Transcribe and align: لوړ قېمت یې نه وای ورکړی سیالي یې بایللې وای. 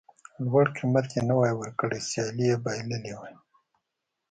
لوړ 0.45 0.65
قېمت 0.77 1.07
یې 1.15 1.21
نه 1.29 1.33
وای 1.39 1.53
ورکړی 1.57 1.99
سیالي 2.09 2.45
یې 2.51 2.57
بایللې 2.63 3.13
وای. 3.17 3.35